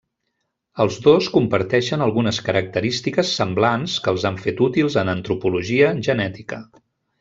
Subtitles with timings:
[0.85, 6.65] Els dos comparteixen algunes característiques semblants que els han fet útils en antropologia genètica.